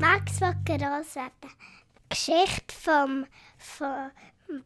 [0.00, 1.50] Max will gross werden.
[2.08, 3.26] Geschichte vom,
[3.58, 4.10] vom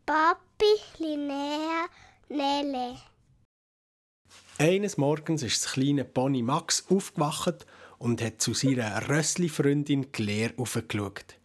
[0.04, 1.86] Papi Linnea
[2.29, 2.98] Nele.
[4.59, 7.66] Eines Morgens ist das kleine Pony Max aufgewacht
[7.98, 11.37] und hat zu seiner Rössli-Freundin Claire aufgeschaut.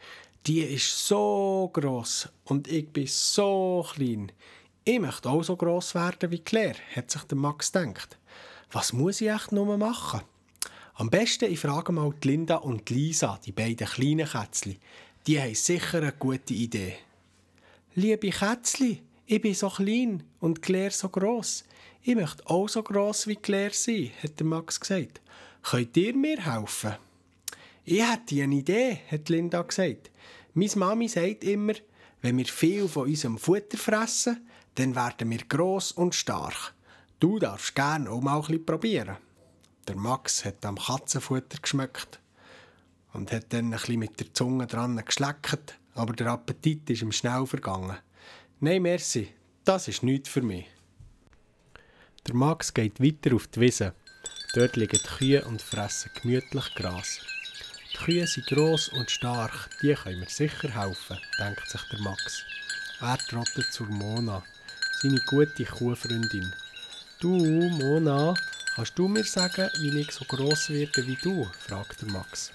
[0.46, 4.33] Die ist so gross und ich bin so klein.
[4.83, 8.18] Ich möchte auch so gross werden wie Claire, hat sich der Max gedacht.
[8.69, 10.21] Was muss ich echt nur machen?
[11.00, 14.78] Am besten ich frage mal die Linda und die Lisa, die beiden kleinen Kätzchen.
[15.28, 16.96] Die haben sicher eine gute Idee.
[17.93, 21.65] Liebe Kätzli, ich bin so klein und Claire so gross.
[22.01, 25.21] Ich möchte auch so gross wie Claire sein, hat Max gesagt.
[25.61, 26.96] Könnt ihr mir helfen?
[27.86, 30.09] Ich hätte eine Idee, hat Linda gesagt.
[30.56, 31.73] Meine Mami sagt immer,
[32.23, 36.73] wenn wir viel von unserem Futter fressen, dann werden wir gross und stark.
[37.20, 39.27] Du darfst gerne auch mal ein bisschen probieren.
[39.88, 42.20] Der Max hat am Katzenfutter geschmeckt
[43.14, 47.14] und hat dann ein bisschen mit der Zunge dran geschleckt, aber der Appetit ist ihm
[47.14, 47.98] schnell vergangen.
[48.60, 49.30] Nein, merci,
[49.64, 50.66] das ist nichts für mich.
[52.28, 53.94] Der Max geht weiter auf die Wiese.
[54.54, 57.22] Dort liegen die Kühe und fressen gemütlich Gras.
[57.94, 62.44] Die Kühe sind gross und stark, die können mir sicher helfen, denkt sich der Max.
[63.00, 64.44] Er trottet zur Mona,
[65.02, 66.54] seine gute Kuhfreundin.
[67.22, 68.34] Du, Mona,
[68.78, 71.50] kannst du mir sagen, wie ich so gross werde wie du?
[71.67, 72.52] fragt Max.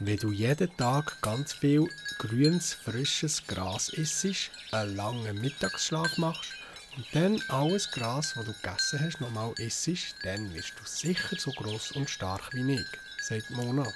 [0.00, 1.86] Wenn du jeden Tag ganz viel
[2.18, 6.50] grünes, frisches Gras isst, einen langen Mittagsschlaf machst
[6.96, 11.52] und dann alles Gras, das du gegessen hast, nochmal isst, dann wirst du sicher so
[11.52, 12.86] gross und stark wie ich,
[13.22, 13.86] sagt Mona.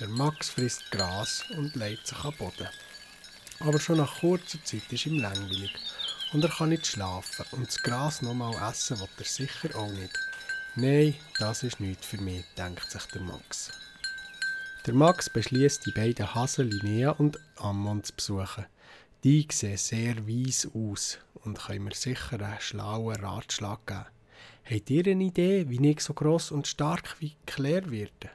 [0.00, 2.68] Der Max frisst Gras und legt sich am Boden.
[3.60, 5.72] Aber schon nach kurzer Zeit ist ihm langweilig
[6.32, 10.18] und er kann nicht schlafen und das Gras nochmal essen will er sicher auch nicht.
[10.74, 13.70] Nein, das ist nichts für mich, denkt sich der Max.
[14.86, 18.66] Der Max beschließt, die beiden Hasen Linnea und Ammon zu besuchen.
[19.24, 24.04] Die sehen sehr weiss aus und können mir sicher einen schlauen Ratschlag geben.
[24.68, 28.30] Habt ihr eine Idee, wie ich so gross und stark wie Claire werde?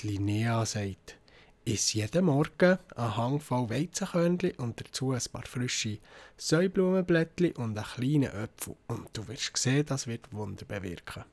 [0.00, 1.16] Die Linnea sagt,
[1.64, 5.98] iss jeden Morgen einen Hang voll Weizenkörnchen und dazu ein paar frische
[6.36, 8.76] Säublumenblättchen und einen kleinen Apfel.
[8.86, 11.24] Und du wirst sehen, das wird Wunder bewirken.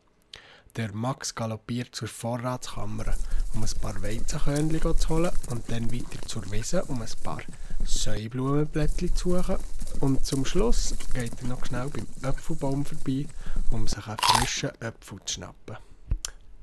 [0.78, 3.14] Der Max galoppiert zur Vorratskammer,
[3.54, 7.42] um ein paar Weizenkörnchen zu holen und dann weiter zur Wiese, um ein paar
[7.84, 9.58] Säublumenblättchen zu suchen.
[10.00, 13.26] Und zum Schluss geht er noch schnell beim Apfelbaum vorbei,
[13.70, 15.76] um sich einen frischen Apfel zu schnappen.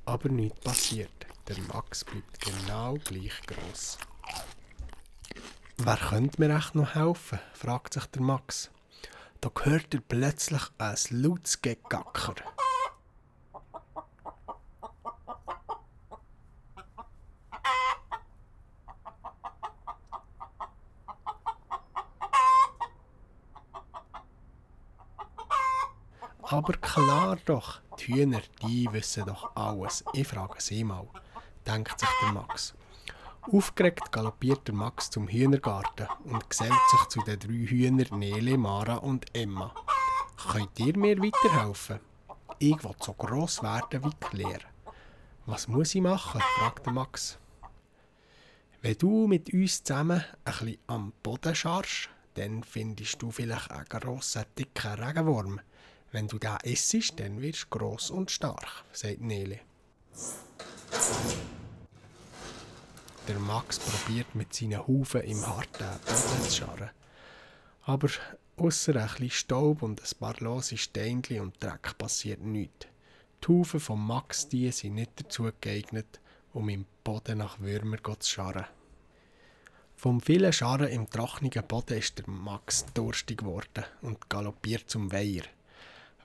[0.07, 1.28] Aber nichts passiert.
[1.48, 3.97] Der Max bleibt genau gleich groß.
[5.78, 7.38] Wer könnte mir echt noch helfen?
[7.54, 8.70] fragt sich der Max.
[9.41, 12.34] Da hört er plötzlich ein lautes Gegacker.
[26.42, 30.04] Aber klar doch, die Hühner, die wissen doch alles.
[30.12, 31.06] Ich frage sie mal,
[31.69, 32.75] denkt sich der Max.
[33.53, 38.97] Aufgeregt galoppiert der Max zum Hühnergarten und gesellt sich zu den drei Hühnern Nele, Mara
[38.97, 39.75] und Emma.
[40.51, 42.01] Könnt ihr mir weiterhelfen?
[42.59, 44.65] Ich will so gross werden wie Claire.
[45.47, 46.41] Was muss ich machen?
[46.59, 47.39] fragt der Max.
[48.81, 54.45] Wenn du mit uns zusammen bisschen am Boden scharst, dann findest du vielleicht einen grossen,
[54.57, 55.61] dicken Regenwurm.
[56.12, 59.61] Wenn du da isst, dann wirst du gross und stark, sagt Nele.
[63.28, 66.89] Der Max probiert mit seinen Hufen im harten Boden zu scharren.
[67.83, 68.09] Aber
[68.56, 72.87] außer ein bisschen Staub und ein paar lose Steinchen und Dreck passiert nichts.
[73.44, 76.21] Die Hufen von Max die sind nicht dazu geeignet,
[76.55, 78.65] um im Boden nach Würmern zu scharren.
[79.95, 85.45] Vom vielen Scharren im trockenen Boden ist der Max durstig geworden und galoppiert zum Weiher.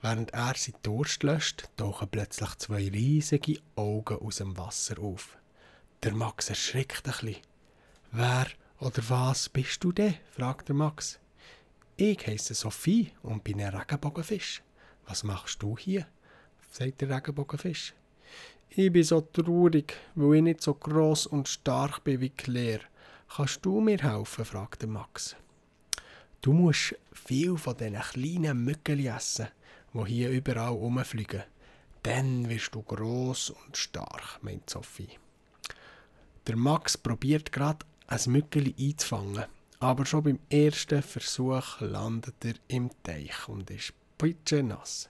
[0.00, 5.36] Während er seinen Durst löscht, tauchen plötzlich zwei riesige Augen aus dem Wasser auf.
[6.04, 7.36] Der Max erschrickt ein bisschen.
[8.12, 8.46] Wer
[8.78, 10.16] oder was bist du denn?
[10.36, 11.18] fragt der Max.
[11.96, 14.62] Ich heiße Sophie und bin ein Regenbogenfisch.
[15.06, 16.06] Was machst du hier?
[16.70, 17.94] sagt der Regenbogenfisch.
[18.68, 22.82] Ich bin so traurig, weil ich nicht so groß und stark bin wie Claire.
[23.34, 24.44] Kannst du mir helfen?
[24.44, 25.34] fragt der Max.
[26.42, 29.48] Du musst viel von diesen kleinen Mücken essen
[29.94, 31.44] die hier überall rumfliegen.
[32.02, 35.18] Dann wirst du gross und stark, meint Sophie.
[36.46, 39.44] Der Max probiert gerade ein Mückeli einzufangen,
[39.80, 43.94] aber schon beim ersten Versuch landet er im Teich und ist
[44.62, 45.08] nass.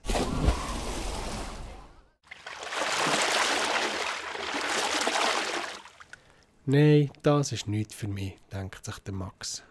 [6.65, 9.61] Nein, das ist nicht für mich, denkt sich der Max.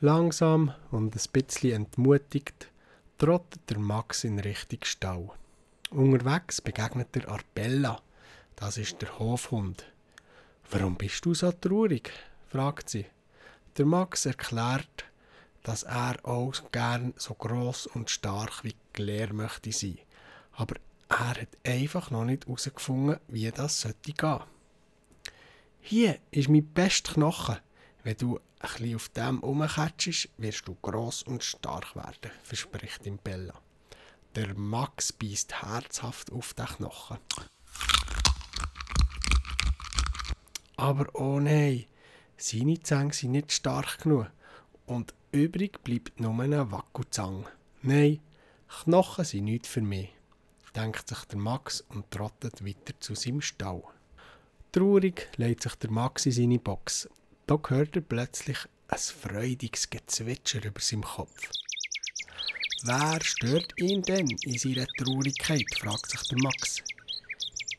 [0.00, 2.70] Langsam und ein bisschen entmutigt
[3.16, 5.30] trottet der Max in Richtung Stall.
[5.90, 8.00] Unterwegs begegnet er Arbella.
[8.54, 9.86] Das ist der Hofhund.
[10.70, 12.12] Warum bist du so traurig?
[12.48, 13.06] fragt sie.
[13.76, 15.04] Der Max erklärt,
[15.62, 19.98] dass er auch gern so groß und stark wie Claire möchte sein.
[20.52, 20.76] Aber
[21.08, 24.40] er hat einfach noch nicht herausgefunden, wie das sollte gehen.
[25.80, 27.56] Hier ist mein bester Knochen.
[28.02, 33.54] Wenn du ein auf dem rumkatschst, wirst du groß und stark werden, verspricht ihm Bella.
[34.34, 37.18] Der Max beißt herzhaft auf den Knochen.
[40.78, 41.86] Aber oh nein,
[42.36, 44.30] seine Zähne sind nicht stark genug
[44.86, 47.46] und übrig bleibt nur ein Wackuzang.
[47.82, 48.20] Nein,
[48.68, 50.10] Knochen sind nicht für mich,
[50.76, 53.82] denkt sich der Max und trottet weiter zu seinem Stall.
[54.70, 57.08] Traurig legt sich der Max in seine Box.
[57.48, 61.50] Da hört er plötzlich ein freudiges Gezwitscher über seinem Kopf.
[62.84, 65.66] Wer stört ihn denn in seiner Traurigkeit?
[65.76, 66.84] fragt sich der Max.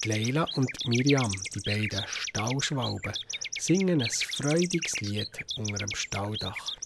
[0.06, 3.12] Leila und Miriam, die beiden Stallschwalben,
[3.60, 6.78] singen ein freudiges Lied unter dem Stalldach.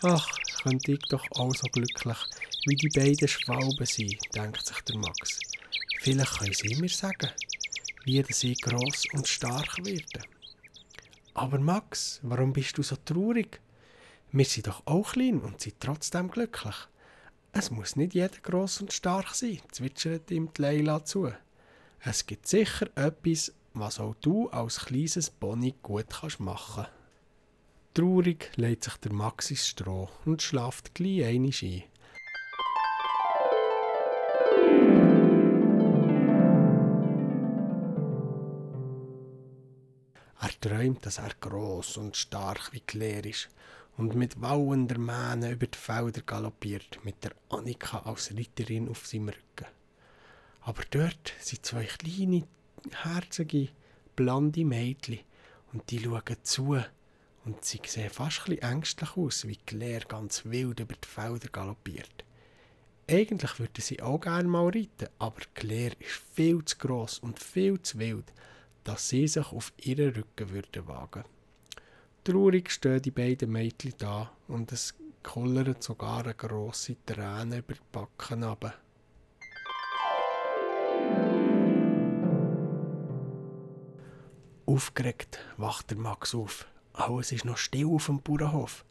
[0.00, 0.26] Ach,
[0.62, 2.16] könnte ich doch auch so glücklich
[2.66, 5.40] wie die beiden Schwalben sein, denkt sich der Max.
[6.00, 7.30] Vielleicht können sie mir sagen,
[8.04, 10.24] wie sie groß und stark werden.
[11.34, 13.60] Aber Max, warum bist du so traurig?
[14.30, 16.76] Wir sind doch auch klein und sind trotzdem glücklich.
[17.52, 21.30] Es muss nicht jeder groß und stark sein, zwitschert ihm die Leila zu.
[22.04, 26.86] Es gibt sicher etwas, was auch du als kleines Pony gut kannst machen
[27.94, 31.82] Traurig legt sich der Max ins Stroh und schlaft gleich einmal ein.
[40.40, 43.48] Er träumt, dass er groß und stark wie Claire ist
[43.96, 49.28] und mit wauender Mähne über die Felder galoppiert, mit der Annika als Reiterin auf seinem
[49.28, 49.81] Rücken.
[50.64, 52.46] Aber dort sind zwei kleine,
[52.90, 53.68] herzige,
[54.16, 55.20] blonde Mädchen
[55.72, 56.78] und die schauen zu
[57.44, 62.24] und sie sehen fast ein ängstlich aus, wie Claire ganz wild über die Felder galoppiert.
[63.10, 67.82] Eigentlich würde sie auch gerne mal reiten, aber Claire ist viel zu gross und viel
[67.82, 68.32] zu wild,
[68.84, 71.24] dass sie sich auf ihren Rücken würde wagen.
[72.22, 74.94] Traurig stehen die beiden Mädchen da und es
[75.24, 78.74] kullert sogar eine grosse Träne über die Backen runter.
[84.72, 86.66] Aufgeregt wacht der Max auf.
[86.94, 88.86] Alles ist noch still auf dem Bauernhof.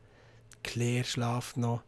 [0.62, 1.82] Claire schlaft noch,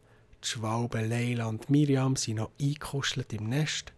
[0.43, 3.93] die Schwalben Leila und Miriam sind noch eingekuschelt im Nest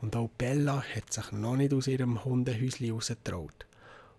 [0.00, 3.66] und auch Bella hat sich noch nicht aus ihrem Hundehäuschen rausgetraut.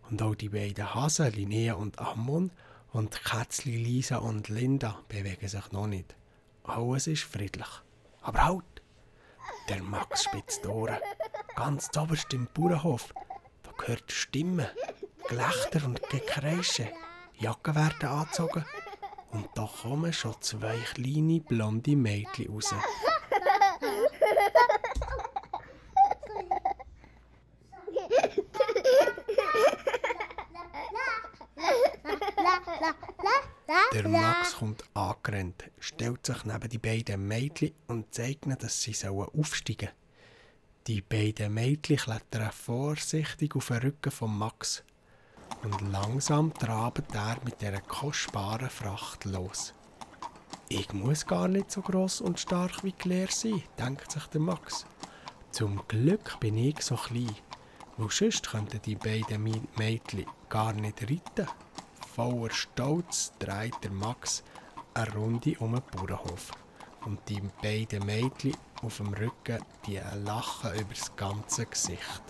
[0.10, 2.52] Und auch die beiden Hasen, Linnea und Ammon,
[2.94, 6.16] und die Kätzchen Lisa und Linda bewegen sich noch nicht.
[6.64, 7.68] Alles ist friedlich.
[8.22, 8.82] Aber halt!
[9.68, 11.00] Der Max spitzt die Ohren.
[11.58, 13.14] Ganz oberst im Bauernhof.
[13.64, 14.68] Da hört Stimmen,
[15.30, 16.92] Gelächter und Gekreische.
[17.40, 18.66] Jacken werden angezogen.
[19.32, 22.74] Und da kommen schon zwei kleine blonde Mädchen raus.
[33.94, 38.96] Der Max kommt angerannt, stellt sich neben die beiden Mädchen und zeigt ihnen, dass sie
[39.08, 39.92] aufsteigen sollen.
[40.88, 44.84] Die beiden Mädchen klettern vorsichtig auf den Rücken von Max
[45.64, 49.74] und langsam trabt er mit der kostbaren Fracht los.
[50.70, 54.86] Ich muss gar nicht so groß und stark wie Claire sein, denkt sich der Max.
[55.52, 57.36] Zum Glück bin ich so klein,
[57.98, 61.48] weil sonst könnten die beiden Mädchen gar nicht reiten.
[62.16, 64.44] Voller Stolz dreht der Max
[64.94, 66.52] eine Runde um den Bauernhof.
[67.06, 72.24] Und die beiden Mädchen auf dem Rücken, die lachen über das ganze Gesicht.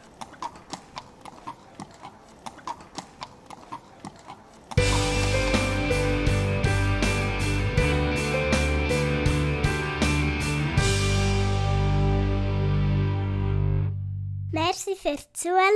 [15.02, 15.76] Fürs Zuhören.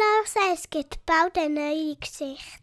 [0.53, 2.60] Es gibt bald eine neue Geschichte.